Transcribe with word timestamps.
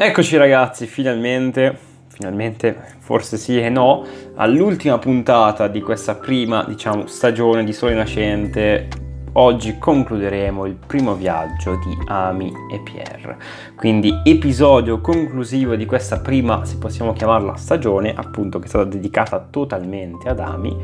Eccoci 0.00 0.36
ragazzi, 0.36 0.86
finalmente, 0.86 1.76
finalmente, 2.06 2.72
forse 3.00 3.36
sì 3.36 3.60
e 3.60 3.68
no, 3.68 4.06
all'ultima 4.36 4.96
puntata 4.98 5.66
di 5.66 5.80
questa 5.80 6.14
prima, 6.14 6.62
diciamo, 6.62 7.08
stagione 7.08 7.64
di 7.64 7.72
Sole 7.72 7.94
Nascente. 7.94 8.86
Oggi 9.32 9.76
concluderemo 9.76 10.66
il 10.66 10.74
primo 10.74 11.16
viaggio 11.16 11.80
di 11.84 11.98
Ami 12.06 12.52
e 12.70 12.78
Pierre. 12.78 13.38
Quindi 13.74 14.20
episodio 14.22 15.00
conclusivo 15.00 15.74
di 15.74 15.84
questa 15.84 16.20
prima, 16.20 16.64
se 16.64 16.76
possiamo 16.76 17.12
chiamarla, 17.12 17.56
stagione, 17.56 18.14
appunto 18.14 18.60
che 18.60 18.66
è 18.66 18.68
stata 18.68 18.84
dedicata 18.84 19.48
totalmente 19.50 20.28
ad 20.28 20.38
Ami. 20.38 20.76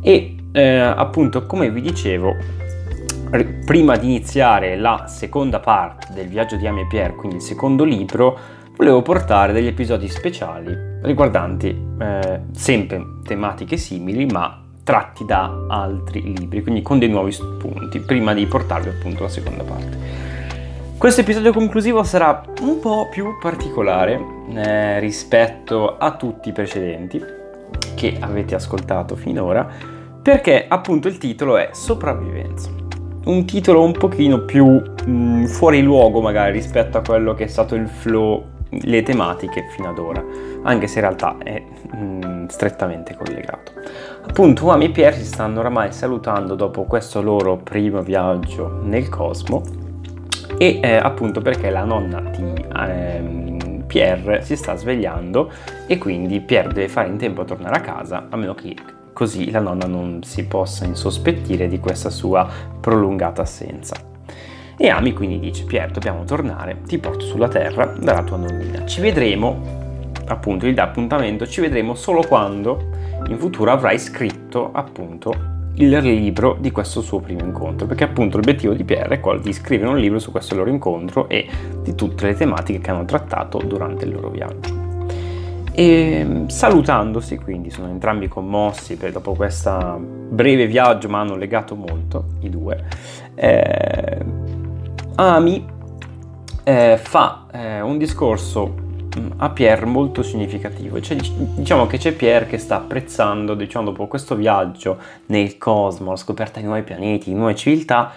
E 0.00 0.36
eh, 0.52 0.78
appunto, 0.78 1.46
come 1.46 1.68
vi 1.72 1.80
dicevo, 1.80 2.36
prima 3.64 3.96
di 3.96 4.06
iniziare 4.06 4.76
la 4.76 5.06
seconda 5.08 5.58
parte 5.60 6.12
del 6.12 6.28
viaggio 6.28 6.56
di 6.56 6.66
Amy 6.66 6.82
e 6.82 6.86
Pierre, 6.86 7.14
quindi 7.14 7.36
il 7.36 7.42
secondo 7.42 7.84
libro, 7.84 8.38
volevo 8.76 9.02
portare 9.02 9.52
degli 9.52 9.66
episodi 9.66 10.08
speciali 10.08 10.76
riguardanti 11.02 11.68
eh, 11.98 12.40
sempre 12.52 13.02
tematiche 13.24 13.76
simili, 13.76 14.26
ma 14.26 14.62
tratti 14.84 15.24
da 15.24 15.66
altri 15.68 16.22
libri, 16.22 16.62
quindi 16.62 16.82
con 16.82 16.98
dei 16.98 17.08
nuovi 17.08 17.32
spunti, 17.32 18.00
prima 18.00 18.34
di 18.34 18.46
portarvi 18.46 18.88
appunto 18.88 19.20
alla 19.20 19.28
seconda 19.28 19.64
parte. 19.64 20.24
Questo 20.96 21.20
episodio 21.20 21.52
conclusivo 21.52 22.02
sarà 22.04 22.42
un 22.62 22.78
po' 22.78 23.08
più 23.10 23.36
particolare 23.40 24.18
eh, 24.54 24.98
rispetto 25.00 25.98
a 25.98 26.12
tutti 26.16 26.50
i 26.50 26.52
precedenti 26.52 27.20
che 27.94 28.16
avete 28.20 28.54
ascoltato 28.54 29.16
finora, 29.16 29.68
perché 30.22 30.66
appunto 30.68 31.08
il 31.08 31.18
titolo 31.18 31.56
è 31.56 31.70
Sopravvivenza 31.72 32.85
un 33.26 33.44
titolo 33.44 33.82
un 33.82 33.92
pochino 33.92 34.40
più 34.40 34.66
mh, 34.66 35.10
mm, 35.10 35.44
fuori 35.44 35.82
luogo 35.82 36.20
magari 36.20 36.52
rispetto 36.52 36.98
a 36.98 37.02
quello 37.02 37.34
che 37.34 37.44
è 37.44 37.48
stato 37.48 37.74
il 37.74 37.88
flow, 37.88 38.44
le 38.68 39.02
tematiche 39.02 39.66
fino 39.74 39.88
ad 39.88 39.98
ora, 39.98 40.24
anche 40.62 40.86
se 40.86 40.98
in 40.98 41.04
realtà 41.04 41.36
è 41.42 41.60
mh, 41.60 41.96
mm, 41.96 42.46
strettamente 42.46 43.16
collegato. 43.16 43.72
Appunto, 44.26 44.64
Uami 44.64 44.86
e 44.86 44.90
Pierre 44.90 45.16
si 45.16 45.24
stanno 45.24 45.60
oramai 45.60 45.92
salutando 45.92 46.54
dopo 46.54 46.84
questo 46.84 47.20
loro 47.22 47.56
primo 47.56 48.02
viaggio 48.02 48.80
nel 48.82 49.08
cosmo 49.08 49.62
e 50.58 50.80
eh, 50.82 50.96
appunto 50.96 51.40
perché 51.40 51.70
la 51.70 51.84
nonna 51.84 52.20
di 52.20 52.54
ehm, 52.76 53.84
Pierre 53.86 54.42
si 54.42 54.56
sta 54.56 54.76
svegliando 54.76 55.50
e 55.86 55.98
quindi 55.98 56.40
Pierre 56.40 56.72
deve 56.72 56.88
fare 56.88 57.08
in 57.08 57.18
tempo 57.18 57.42
a 57.42 57.44
tornare 57.44 57.76
a 57.76 57.80
casa 57.80 58.26
a 58.28 58.36
meno 58.36 58.54
che 58.54 58.74
così 59.16 59.50
la 59.50 59.60
nonna 59.60 59.86
non 59.86 60.22
si 60.24 60.44
possa 60.44 60.84
insospettire 60.84 61.68
di 61.68 61.80
questa 61.80 62.10
sua 62.10 62.46
prolungata 62.78 63.40
assenza. 63.40 63.96
E 64.76 64.88
Ami 64.90 65.14
quindi 65.14 65.38
dice, 65.38 65.64
Pier, 65.64 65.90
dobbiamo 65.90 66.24
tornare, 66.24 66.82
ti 66.86 66.98
porto 66.98 67.24
sulla 67.24 67.48
terra 67.48 67.86
dalla 67.98 68.22
tua 68.22 68.36
nonnina. 68.36 68.84
Ci 68.84 69.00
vedremo, 69.00 70.10
appunto, 70.26 70.66
gli 70.66 70.74
dà 70.74 70.82
appuntamento, 70.82 71.46
ci 71.46 71.62
vedremo 71.62 71.94
solo 71.94 72.24
quando 72.28 72.90
in 73.28 73.38
futuro 73.38 73.70
avrai 73.70 73.98
scritto, 73.98 74.68
appunto, 74.70 75.32
il 75.76 75.96
libro 75.96 76.58
di 76.60 76.70
questo 76.70 77.00
suo 77.00 77.20
primo 77.20 77.40
incontro, 77.40 77.86
perché 77.86 78.04
appunto 78.04 78.36
l'obiettivo 78.36 78.74
di 78.74 78.84
Pierre 78.84 79.14
è 79.14 79.20
quello 79.20 79.40
di 79.40 79.54
scrivere 79.54 79.88
un 79.88 79.98
libro 79.98 80.18
su 80.18 80.30
questo 80.30 80.54
loro 80.54 80.68
incontro 80.68 81.26
e 81.30 81.48
di 81.82 81.94
tutte 81.94 82.26
le 82.26 82.34
tematiche 82.34 82.80
che 82.80 82.90
hanno 82.90 83.06
trattato 83.06 83.62
durante 83.64 84.04
il 84.04 84.12
loro 84.12 84.28
viaggio. 84.28 84.75
E 85.78 86.44
salutandosi, 86.46 87.36
quindi 87.36 87.68
sono 87.68 87.88
entrambi 87.88 88.28
commossi 88.28 88.96
per 88.96 89.12
dopo 89.12 89.34
questo 89.34 90.00
breve 90.00 90.66
viaggio, 90.66 91.10
ma 91.10 91.20
hanno 91.20 91.36
legato 91.36 91.74
molto 91.74 92.28
i 92.40 92.48
due. 92.48 92.82
Eh, 93.34 94.18
Ami 95.16 95.66
eh, 96.64 96.96
fa 96.96 97.46
eh, 97.52 97.82
un 97.82 97.98
discorso 97.98 98.74
mm, 99.18 99.32
a 99.36 99.50
Pierre 99.50 99.84
molto 99.84 100.22
significativo. 100.22 100.98
Cioè, 100.98 101.18
diciamo 101.18 101.86
che 101.86 101.98
c'è 101.98 102.12
Pierre 102.12 102.46
che 102.46 102.56
sta 102.56 102.76
apprezzando, 102.76 103.52
diciamo, 103.52 103.84
dopo 103.84 104.06
questo 104.06 104.34
viaggio 104.34 104.96
nel 105.26 105.58
cosmo, 105.58 106.12
la 106.12 106.16
scoperta 106.16 106.58
di 106.58 106.64
nuovi 106.64 106.84
pianeti, 106.84 107.28
di 107.28 107.36
nuove 107.36 107.54
civiltà, 107.54 108.12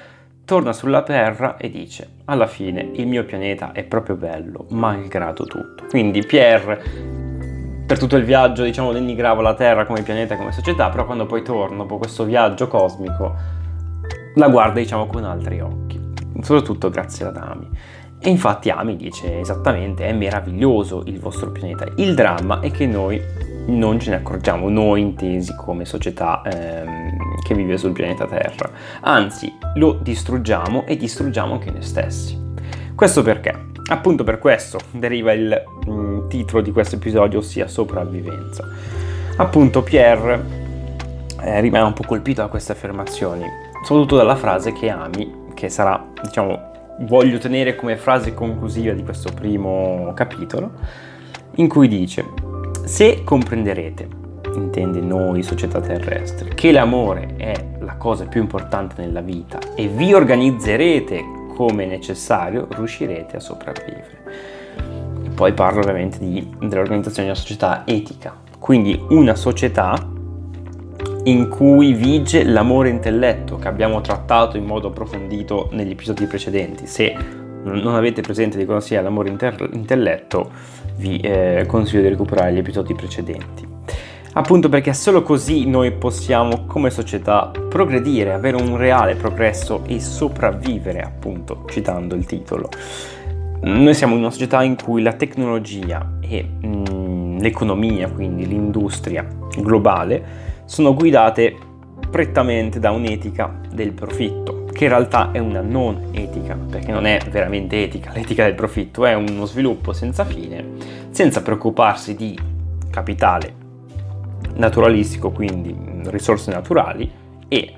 torna 0.46 0.72
sulla 0.72 1.04
Terra 1.04 1.58
e 1.58 1.70
dice: 1.70 2.08
Alla 2.24 2.48
fine 2.48 2.90
il 2.94 3.06
mio 3.06 3.26
pianeta 3.26 3.74
è 3.74 3.84
proprio 3.84 4.16
bello, 4.16 4.66
malgrado 4.70 5.44
tutto. 5.44 5.84
Quindi 5.90 6.26
Pierre 6.26 7.19
per 7.90 7.98
tutto 7.98 8.18
il 8.18 8.24
viaggio, 8.24 8.62
diciamo, 8.62 8.92
denigravo 8.92 9.42
la 9.42 9.56
Terra 9.56 9.84
come 9.84 10.04
pianeta, 10.04 10.38
come 10.38 10.52
società, 10.52 10.90
però 10.90 11.08
quando 11.08 11.26
poi 11.26 11.42
torno, 11.42 11.78
dopo 11.78 11.98
questo 11.98 12.24
viaggio 12.24 12.68
cosmico, 12.68 13.36
la 14.36 14.48
guarda, 14.48 14.80
diciamo, 14.80 15.08
con 15.08 15.24
altri 15.24 15.60
occhi, 15.60 16.00
soprattutto 16.40 16.92
grazie 16.92 17.26
ad 17.26 17.38
Ami. 17.38 17.68
E 18.20 18.30
infatti 18.30 18.70
Ami 18.70 18.96
dice 18.96 19.40
esattamente, 19.40 20.06
è 20.06 20.14
meraviglioso 20.14 21.02
il 21.08 21.20
vostro 21.20 21.50
pianeta. 21.50 21.88
Il 21.96 22.14
dramma 22.14 22.60
è 22.60 22.70
che 22.70 22.86
noi 22.86 23.20
non 23.66 24.00
ce 24.00 24.12
ne 24.12 24.18
accorgiamo, 24.18 24.70
noi 24.70 25.02
intesi 25.02 25.56
come 25.56 25.84
società 25.84 26.44
ehm, 26.46 27.18
che 27.44 27.56
vive 27.56 27.76
sul 27.80 27.94
pianeta 27.94 28.28
Terra. 28.28 28.70
Anzi, 29.02 29.52
lo 29.78 29.94
distruggiamo 30.00 30.86
e 30.86 30.96
distruggiamo 30.96 31.54
anche 31.54 31.72
noi 31.72 31.82
stessi. 31.82 32.40
Questo 32.94 33.24
perché? 33.24 33.68
Appunto 33.88 34.24
per 34.24 34.38
questo 34.38 34.78
deriva 34.92 35.32
il 35.32 35.60
titolo 36.30 36.62
di 36.62 36.72
questo 36.72 36.96
episodio, 36.96 37.40
ossia 37.40 37.68
sopravvivenza. 37.68 38.66
Appunto 39.36 39.84
Pierre 39.84 40.42
eh, 41.42 41.60
rimane 41.60 41.84
un 41.84 41.94
po' 41.94 42.04
colpito 42.06 42.42
da 42.42 42.48
queste 42.48 42.72
affermazioni, 42.72 43.44
soprattutto 43.84 44.16
dalla 44.16 44.38
frase 44.38 44.72
che 44.72 44.90
ami, 44.90 45.48
che 45.54 45.68
sarà, 45.68 46.02
diciamo, 46.24 46.68
voglio 47.00 47.38
tenere 47.38 47.76
come 47.76 47.98
frase 47.98 48.34
conclusiva 48.34 48.94
di 48.94 49.04
questo 49.04 49.32
primo 49.34 50.12
capitolo, 50.16 50.72
in 51.56 51.68
cui 51.68 51.88
dice, 51.88 52.26
se 52.86 53.24
comprenderete, 53.24 54.08
intende 54.56 55.00
noi, 55.00 55.44
società 55.44 55.80
terrestre, 55.80 56.50
che 56.54 56.72
l'amore 56.72 57.36
è 57.38 57.54
la 57.80 57.96
cosa 57.96 58.26
più 58.26 58.42
importante 58.42 59.02
nella 59.02 59.22
vita 59.22 59.60
e 59.76 59.88
vi 59.88 60.14
organizzerete 60.14 61.24
come 61.56 61.86
necessario 61.86 62.68
riuscirete 62.70 63.38
a 63.38 63.40
sopravvivere. 63.40 64.59
Poi 65.40 65.54
parlo 65.54 65.80
ovviamente 65.80 66.20
di, 66.20 66.46
dell'organizzazione 66.60 67.30
di 67.30 67.34
una 67.34 67.40
società 67.40 67.84
etica, 67.86 68.36
quindi 68.60 69.02
una 69.12 69.36
società 69.36 69.96
in 71.24 71.48
cui 71.48 71.94
vige 71.94 72.44
l'amore 72.44 72.90
intelletto 72.90 73.56
che 73.56 73.70
abbiamo 73.70 74.02
trattato 74.02 74.58
in 74.58 74.66
modo 74.66 74.90
approfondito 74.90 75.70
negli 75.72 75.92
episodi 75.92 76.26
precedenti. 76.26 76.88
Se 76.88 77.16
non 77.64 77.96
avete 77.96 78.20
presente 78.20 78.58
di 78.58 78.66
cosa 78.66 78.82
sia 78.82 79.02
l'amore 79.02 79.30
inter- 79.30 79.70
intelletto, 79.72 80.52
vi 80.98 81.22
eh, 81.22 81.64
consiglio 81.66 82.02
di 82.02 82.10
recuperare 82.10 82.52
gli 82.52 82.58
episodi 82.58 82.94
precedenti 82.94 83.68
appunto 84.34 84.70
perché 84.70 84.94
solo 84.94 85.24
così 85.24 85.66
noi 85.66 85.92
possiamo 85.92 86.66
come 86.66 86.92
società 86.92 87.52
progredire, 87.70 88.32
avere 88.32 88.58
un 88.58 88.78
reale 88.78 89.16
progresso 89.16 89.84
e 89.86 90.00
sopravvivere, 90.00 91.02
appunto, 91.02 91.66
citando 91.68 92.16
il 92.16 92.26
titolo. 92.26 92.70
Noi 93.62 93.94
siamo 93.94 94.14
in 94.14 94.22
una 94.22 94.32
società 94.32 94.64
in 94.64 94.76
cui 94.82 95.02
la 95.02 95.14
tecnologia 95.14 96.18
e 96.22 96.44
mh, 96.44 96.68
mm, 96.68 97.38
l'economia, 97.40 98.10
quindi 98.10 98.48
l'industria 98.48 99.28
globale, 99.58 100.48
sono 100.64 100.94
guidate 100.94 101.56
prettamente 102.10 102.80
da 102.80 102.92
un'etica 102.92 103.60
del 103.72 103.92
profitto, 103.92 104.66
che 104.72 104.86
in 104.86 104.90
realtà 104.90 105.32
è 105.32 105.40
una 105.40 105.62
non 105.62 106.10
etica, 106.12 106.56
perché 106.56 106.92
non 106.92 107.06
è 107.06 107.20
veramente 107.30 107.84
etica, 107.84 108.12
l'etica 108.14 108.46
del 108.46 108.56
profitto 108.56 109.06
è 109.06 109.14
uno 109.14 109.46
sviluppo 109.46 109.92
senza 109.92 110.24
fine, 110.24 110.64
senza 111.10 111.42
preoccuparsi 111.42 112.16
di 112.16 112.38
capitale 112.90 113.54
naturalistico, 114.56 115.32
quindi 115.32 115.76
risorse 116.06 116.52
naturali, 116.52 117.12
e 117.48 117.74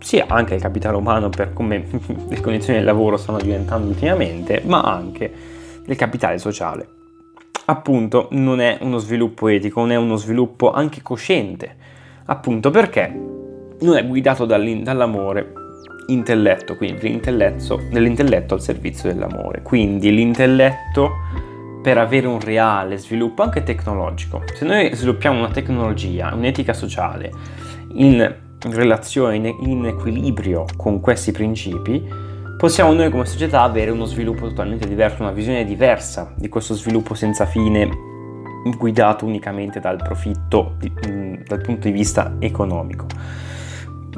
sia 0.00 0.24
anche 0.28 0.54
il 0.54 0.60
capitale 0.60 0.96
umano 0.96 1.28
per 1.28 1.52
come 1.52 1.86
le 2.28 2.40
condizioni 2.40 2.78
del 2.78 2.86
lavoro 2.86 3.16
stanno 3.16 3.38
diventando 3.38 3.88
ultimamente, 3.88 4.62
ma 4.64 4.80
anche 4.82 5.32
il 5.84 5.96
capitale 5.96 6.38
sociale. 6.38 6.88
Appunto, 7.66 8.28
non 8.32 8.60
è 8.60 8.78
uno 8.80 8.98
sviluppo 8.98 9.46
etico, 9.48 9.80
non 9.80 9.92
è 9.92 9.96
uno 9.96 10.16
sviluppo 10.16 10.72
anche 10.72 11.02
cosciente, 11.02 11.76
appunto 12.24 12.70
perché 12.70 13.08
non 13.80 13.96
è 13.96 14.06
guidato 14.06 14.44
dall'amore 14.44 15.52
intelletto, 16.08 16.76
quindi 16.76 17.08
l'intelletto, 17.08 17.80
dell'intelletto 17.90 18.54
al 18.54 18.60
servizio 18.60 19.12
dell'amore. 19.12 19.62
Quindi 19.62 20.12
l'intelletto 20.12 21.12
per 21.82 21.98
avere 21.98 22.26
un 22.26 22.40
reale 22.40 22.98
sviluppo 22.98 23.42
anche 23.42 23.62
tecnologico. 23.62 24.42
Se 24.54 24.64
noi 24.64 24.94
sviluppiamo 24.94 25.38
una 25.38 25.50
tecnologia, 25.50 26.34
un'etica 26.34 26.72
sociale 26.72 27.30
in 27.94 28.48
relazione, 28.68 29.36
in, 29.36 29.86
equilibrio 29.86 30.66
con 30.76 31.00
questi 31.00 31.32
principi, 31.32 32.06
possiamo 32.58 32.92
noi 32.92 33.10
come 33.10 33.24
società 33.24 33.62
avere 33.62 33.90
uno 33.90 34.04
sviluppo 34.04 34.48
totalmente 34.48 34.86
diverso, 34.86 35.22
una 35.22 35.32
visione 35.32 35.64
diversa 35.64 36.32
di 36.36 36.48
questo 36.48 36.74
sviluppo 36.74 37.14
senza 37.14 37.46
fine 37.46 37.88
guidato 38.76 39.24
unicamente 39.24 39.80
dal 39.80 39.96
profitto 39.96 40.76
mm, 41.08 41.34
dal 41.46 41.60
punto 41.62 41.88
di 41.88 41.92
vista 41.92 42.36
economico. 42.38 43.06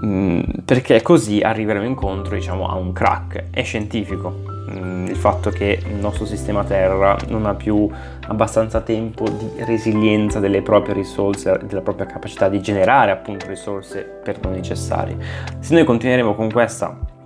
Mm, 0.04 0.40
perché 0.64 1.00
così 1.02 1.40
arriveremo 1.40 1.86
incontro 1.86 2.34
diciamo, 2.34 2.68
a 2.68 2.74
un 2.74 2.92
crack. 2.92 3.50
È 3.50 3.62
scientifico, 3.62 4.51
mm, 4.72 5.06
il 5.06 5.16
fatto 5.16 5.50
che 5.50 5.80
il 5.84 5.94
nostro 5.96 6.24
sistema 6.24 6.64
Terra 6.64 7.16
non 7.28 7.46
ha 7.46 7.54
più 7.54 7.88
abbastanza 8.28 8.80
tempo 8.80 9.28
di 9.28 9.50
resilienza 9.64 10.40
delle 10.40 10.62
proprie 10.62 10.94
risorse, 10.94 11.60
della 11.64 11.82
propria 11.82 12.06
capacità 12.06 12.48
di 12.48 12.60
generare 12.60 13.10
appunto 13.10 13.46
risorse 13.46 14.02
per 14.22 14.40
noi 14.42 14.54
necessarie. 14.54 15.16
Se 15.58 15.74
noi 15.74 15.84
continueremo 15.84 16.34
con 16.34 16.50
questa 16.50 17.20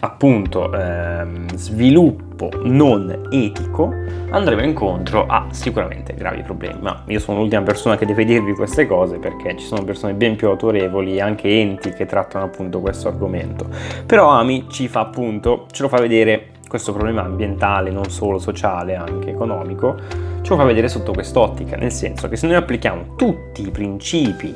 appunto 0.00 0.72
ehm, 0.72 1.54
sviluppo 1.54 2.50
non 2.62 3.28
etico 3.30 3.92
andremo 4.30 4.62
incontro 4.62 5.26
a 5.26 5.46
sicuramente 5.50 6.14
gravi 6.14 6.42
problemi. 6.42 6.80
Ma 6.80 7.02
io 7.06 7.18
sono 7.18 7.38
l'ultima 7.38 7.62
persona 7.62 7.96
che 7.96 8.06
deve 8.06 8.24
dirvi 8.24 8.54
queste 8.54 8.86
cose 8.86 9.18
perché 9.18 9.56
ci 9.56 9.66
sono 9.66 9.84
persone 9.84 10.14
ben 10.14 10.36
più 10.36 10.48
autorevoli 10.48 11.20
anche 11.20 11.48
enti 11.48 11.90
che 11.90 12.06
trattano 12.06 12.44
appunto 12.44 12.80
questo 12.80 13.08
argomento. 13.08 13.66
Però 14.06 14.28
Ami 14.28 14.66
ci 14.68 14.88
fa 14.88 15.00
appunto 15.00 15.66
ce 15.70 15.82
lo 15.82 15.88
fa 15.88 15.98
vedere 15.98 16.48
questo 16.68 16.92
problema 16.92 17.22
ambientale 17.22 17.90
non 17.90 18.04
solo 18.10 18.38
sociale 18.38 18.94
anche 18.94 19.30
economico 19.30 19.96
ce 20.42 20.50
lo 20.50 20.56
fa 20.56 20.62
vedere 20.62 20.88
sotto 20.88 21.10
quest'ottica 21.10 21.74
nel 21.74 21.90
senso 21.90 22.28
che 22.28 22.36
se 22.36 22.46
noi 22.46 22.54
applichiamo 22.54 23.16
tutti 23.16 23.66
i 23.66 23.70
principi 23.72 24.54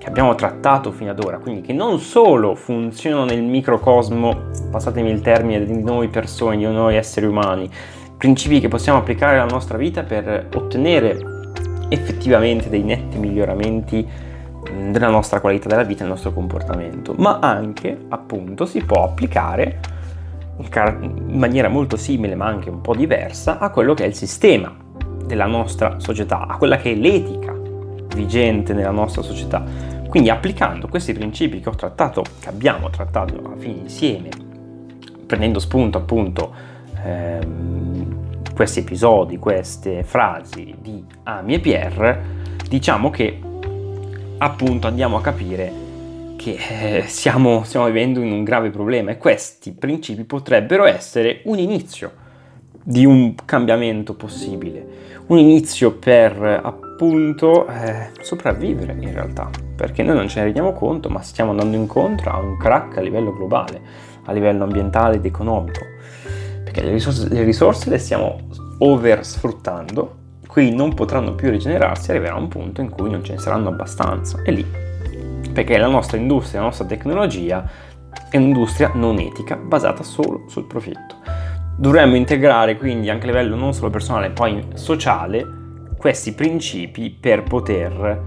che 0.00 0.06
abbiamo 0.06 0.34
trattato 0.34 0.92
fino 0.92 1.10
ad 1.10 1.22
ora, 1.22 1.36
quindi 1.36 1.60
che 1.60 1.74
non 1.74 1.98
solo 2.00 2.54
funzionano 2.54 3.26
nel 3.26 3.42
microcosmo, 3.42 4.48
passatemi 4.70 5.10
il 5.10 5.20
termine, 5.20 5.62
di 5.62 5.82
noi 5.82 6.08
persone, 6.08 6.56
di 6.56 6.64
noi 6.64 6.96
esseri 6.96 7.26
umani, 7.26 7.68
principi 8.16 8.60
che 8.60 8.68
possiamo 8.68 8.98
applicare 8.98 9.38
alla 9.38 9.50
nostra 9.50 9.76
vita 9.76 10.02
per 10.02 10.48
ottenere 10.54 11.18
effettivamente 11.90 12.70
dei 12.70 12.82
netti 12.82 13.18
miglioramenti 13.18 14.08
della 14.90 15.08
nostra 15.08 15.38
qualità 15.38 15.68
della 15.68 15.82
vita 15.82 15.98
e 15.98 16.02
del 16.04 16.12
nostro 16.12 16.32
comportamento, 16.32 17.14
ma 17.18 17.38
anche 17.38 18.06
appunto 18.08 18.64
si 18.64 18.82
può 18.82 19.04
applicare 19.04 19.80
in 20.56 21.38
maniera 21.38 21.68
molto 21.68 21.96
simile 21.96 22.34
ma 22.34 22.46
anche 22.46 22.70
un 22.70 22.80
po' 22.80 22.94
diversa 22.94 23.58
a 23.58 23.68
quello 23.68 23.92
che 23.92 24.04
è 24.04 24.06
il 24.06 24.14
sistema 24.14 24.74
della 25.26 25.46
nostra 25.46 26.00
società, 26.00 26.46
a 26.46 26.56
quella 26.56 26.78
che 26.78 26.92
è 26.92 26.94
l'etica 26.94 27.49
vigente 28.14 28.72
nella 28.74 28.90
nostra 28.90 29.22
società. 29.22 29.64
Quindi 30.08 30.28
applicando 30.28 30.88
questi 30.88 31.12
principi 31.12 31.60
che 31.60 31.68
ho 31.68 31.74
trattato, 31.76 32.24
che 32.40 32.48
abbiamo 32.48 32.90
trattato 32.90 33.38
alla 33.38 33.56
fine 33.56 33.78
insieme, 33.82 34.28
prendendo 35.24 35.60
spunto 35.60 35.98
appunto 35.98 36.52
ehm, 37.04 38.52
questi 38.52 38.80
episodi, 38.80 39.38
queste 39.38 40.02
frasi 40.02 40.74
di 40.80 41.04
Ami 41.22 41.54
e 41.54 41.60
Pierre, 41.60 42.24
diciamo 42.68 43.10
che 43.10 43.40
appunto 44.38 44.88
andiamo 44.88 45.16
a 45.16 45.20
capire 45.20 45.72
che 46.36 46.56
eh, 46.98 47.02
stiamo, 47.06 47.62
stiamo 47.62 47.86
vivendo 47.86 48.20
in 48.20 48.32
un 48.32 48.42
grave 48.42 48.70
problema 48.70 49.12
e 49.12 49.18
questi 49.18 49.72
principi 49.72 50.24
potrebbero 50.24 50.86
essere 50.86 51.42
un 51.44 51.58
inizio 51.58 52.12
di 52.82 53.04
un 53.04 53.34
cambiamento 53.44 54.14
possibile, 54.14 54.84
un 55.26 55.38
inizio 55.38 55.92
per 55.92 56.60
appunto 56.64 56.89
eh, 57.06 58.10
sopravvivere 58.20 58.94
in 58.98 59.12
realtà, 59.12 59.48
perché 59.74 60.02
noi 60.02 60.16
non 60.16 60.28
ce 60.28 60.40
ne 60.40 60.44
rendiamo 60.44 60.74
conto, 60.74 61.08
ma 61.08 61.22
stiamo 61.22 61.52
andando 61.52 61.76
incontro 61.76 62.30
a 62.30 62.38
un 62.38 62.58
crack 62.58 62.98
a 62.98 63.00
livello 63.00 63.32
globale, 63.32 63.80
a 64.26 64.32
livello 64.32 64.64
ambientale 64.64 65.16
ed 65.16 65.24
economico, 65.24 65.80
perché 66.62 66.82
le 66.82 66.90
risorse 66.90 67.28
le, 67.30 67.42
risorse 67.42 67.88
le 67.88 67.96
stiamo 67.96 68.40
oversfruttando, 68.78 70.16
qui 70.46 70.74
non 70.74 70.92
potranno 70.92 71.34
più 71.34 71.48
rigenerarsi, 71.48 72.10
arriverà 72.10 72.34
un 72.34 72.48
punto 72.48 72.82
in 72.82 72.90
cui 72.90 73.08
non 73.08 73.24
ce 73.24 73.32
ne 73.32 73.38
saranno 73.38 73.70
abbastanza, 73.70 74.42
e 74.42 74.50
lì, 74.52 74.66
perché 75.52 75.78
la 75.78 75.88
nostra 75.88 76.18
industria, 76.18 76.60
la 76.60 76.66
nostra 76.66 76.84
tecnologia 76.84 77.66
è 78.28 78.36
un'industria 78.36 78.90
non 78.94 79.18
etica, 79.18 79.56
basata 79.56 80.02
solo 80.02 80.44
sul 80.48 80.66
profitto. 80.66 81.16
Dovremmo 81.78 82.16
integrare 82.16 82.76
quindi 82.76 83.08
anche 83.08 83.24
a 83.24 83.28
livello 83.28 83.56
non 83.56 83.72
solo 83.72 83.88
personale, 83.88 84.28
poi 84.30 84.66
sociale, 84.74 85.59
questi 86.00 86.32
principi 86.32 87.10
per 87.10 87.42
poter 87.42 88.22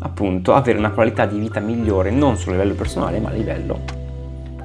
appunto 0.00 0.52
avere 0.52 0.76
una 0.76 0.90
qualità 0.90 1.24
di 1.24 1.38
vita 1.38 1.58
migliore 1.58 2.10
non 2.10 2.36
solo 2.36 2.50
a 2.50 2.58
livello 2.58 2.74
personale 2.74 3.18
ma 3.18 3.30
a 3.30 3.32
livello 3.32 3.80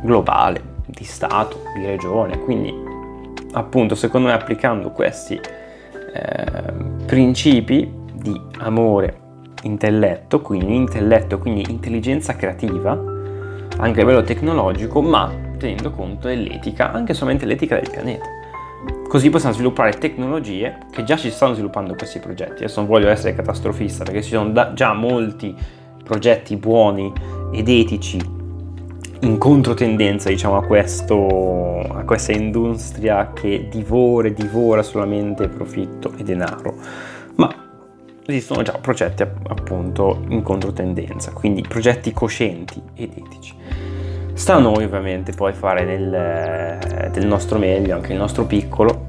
globale, 0.01 0.61
di 0.85 1.05
Stato, 1.05 1.61
di 1.73 1.85
regione. 1.85 2.37
Quindi 2.39 2.73
appunto 3.53 3.95
secondo 3.95 4.27
me 4.27 4.33
applicando 4.33 4.91
questi 4.91 5.35
eh, 5.35 6.73
principi 7.05 7.89
di 8.13 8.37
amore, 8.57 9.17
intelletto, 9.63 10.41
quindi 10.41 10.75
intelletto, 10.75 11.39
quindi 11.39 11.65
intelligenza 11.69 12.35
creativa, 12.35 12.91
anche 12.91 14.01
a 14.01 14.03
livello 14.03 14.23
tecnologico, 14.23 15.01
ma 15.01 15.31
tenendo 15.57 15.91
conto 15.91 16.27
dell'etica, 16.27 16.91
anche 16.91 17.13
solamente 17.13 17.45
l'etica 17.45 17.75
del 17.75 17.89
pianeta. 17.89 18.38
Così 19.09 19.31
possiamo 19.31 19.55
sviluppare 19.55 19.93
tecnologie 19.93 20.77
che 20.91 21.03
già 21.03 21.17
ci 21.17 21.31
stanno 21.31 21.55
sviluppando 21.55 21.95
questi 21.95 22.19
progetti. 22.19 22.63
Adesso 22.63 22.81
non 22.81 22.87
voglio 22.87 23.09
essere 23.09 23.33
catastrofista 23.33 24.03
perché 24.03 24.21
ci 24.21 24.29
sono 24.29 24.53
già 24.75 24.93
molti 24.93 25.55
progetti 26.03 26.55
buoni 26.57 27.11
ed 27.51 27.67
etici 27.69 28.19
in 29.21 29.39
controtendenza 29.39 30.29
diciamo 30.29 30.57
a, 30.57 30.63
questo, 30.63 31.79
a 31.79 32.03
questa 32.03 32.33
industria 32.33 33.33
che 33.33 33.67
divora 33.67 34.29
divora 34.29 34.83
solamente 34.83 35.47
profitto 35.47 36.13
e 36.15 36.21
denaro. 36.21 36.75
Ma 37.37 37.51
esistono 38.27 38.61
già 38.61 38.73
progetti 38.73 39.23
appunto 39.23 40.23
in 40.27 40.43
controtendenza, 40.43 41.31
quindi 41.31 41.63
progetti 41.63 42.13
coscienti 42.13 42.79
ed 42.93 43.13
etici. 43.17 43.55
Sta 44.39 44.55
a 44.55 44.59
noi 44.59 44.85
ovviamente 44.85 45.33
poi 45.33 45.51
fare 45.51 45.85
del, 45.85 47.09
del 47.11 47.27
nostro 47.27 47.59
meglio, 47.59 47.93
anche 47.93 48.13
il 48.13 48.17
nostro 48.17 48.45
piccolo, 48.45 49.05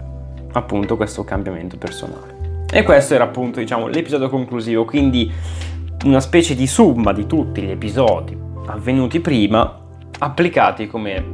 appunto 0.52 0.96
questo 0.96 1.22
cambiamento 1.22 1.76
personale. 1.76 2.64
E 2.68 2.82
questo 2.82 3.14
era 3.14 3.24
appunto 3.24 3.60
diciamo 3.60 3.86
l'episodio 3.86 4.28
conclusivo, 4.28 4.84
quindi 4.84 5.32
una 6.04 6.18
specie 6.18 6.56
di 6.56 6.66
summa 6.66 7.12
di 7.12 7.26
tutti 7.26 7.62
gli 7.62 7.70
episodi 7.70 8.36
avvenuti 8.66 9.20
prima, 9.20 9.78
applicati 10.18 10.88
come 10.88 11.24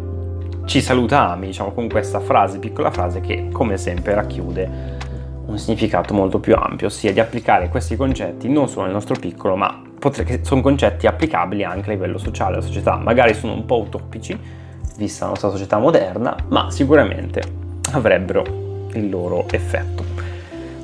ci 0.66 0.82
salutami, 0.82 1.46
diciamo 1.46 1.72
con 1.72 1.88
questa 1.88 2.20
frase, 2.20 2.58
piccola 2.58 2.90
frase 2.90 3.20
che 3.20 3.48
come 3.50 3.78
sempre 3.78 4.14
racchiude 4.14 4.70
un 5.46 5.58
significato 5.58 6.12
molto 6.12 6.38
più 6.38 6.54
ampio, 6.54 6.88
ossia 6.88 7.14
di 7.14 7.18
applicare 7.18 7.70
questi 7.70 7.96
concetti 7.96 8.46
non 8.50 8.68
solo 8.68 8.84
nel 8.84 8.92
nostro 8.94 9.16
piccolo, 9.18 9.56
ma 9.56 9.85
potre- 9.98 10.44
sono 10.44 10.60
concetti 10.60 11.06
applicabili 11.06 11.64
anche 11.64 11.90
a 11.90 11.92
livello 11.92 12.18
sociale 12.18 12.54
alla 12.54 12.64
società. 12.64 12.96
Magari 12.96 13.34
sono 13.34 13.52
un 13.54 13.64
po' 13.64 13.80
utopici, 13.80 14.38
vista 14.96 15.24
la 15.24 15.30
nostra 15.30 15.50
società 15.50 15.78
moderna, 15.78 16.36
ma 16.48 16.70
sicuramente 16.70 17.42
avrebbero 17.92 18.88
il 18.92 19.08
loro 19.08 19.46
effetto. 19.50 20.04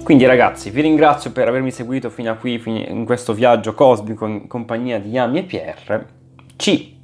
Quindi 0.03 0.27
ragazzi, 0.27 0.71
vi 0.71 0.81
ringrazio 0.81 1.31
per 1.31 1.49
avermi 1.49 1.71
seguito 1.71 2.11
fino 2.11 2.31
a 2.31 2.35
qui, 2.35 2.61
in 2.65 3.05
questo 3.05 3.33
viaggio 3.33 3.73
cosmico 3.75 4.27
in 4.27 4.49
compagnia 4.49 4.99
di 4.99 5.11
Yami 5.11 5.39
e 5.39 5.43
Pierre. 5.45 6.07
Ci 6.57 6.99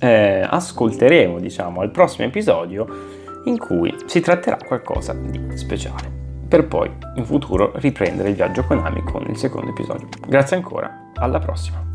eh, 0.00 0.46
ascolteremo, 0.48 1.38
diciamo, 1.38 1.80
al 1.80 1.90
prossimo 1.90 2.26
episodio 2.26 2.86
in 3.44 3.58
cui 3.58 3.94
si 4.06 4.20
tratterà 4.20 4.56
qualcosa 4.66 5.12
di 5.12 5.56
speciale 5.56 6.17
per 6.48 6.66
poi 6.66 6.90
in 7.16 7.24
futuro 7.24 7.72
riprendere 7.76 8.30
il 8.30 8.34
viaggio 8.34 8.64
con 8.64 8.78
Ami 8.78 9.02
con 9.02 9.24
il 9.28 9.36
secondo 9.36 9.70
episodio. 9.70 10.08
Grazie 10.26 10.56
ancora, 10.56 11.10
alla 11.14 11.38
prossima! 11.38 11.87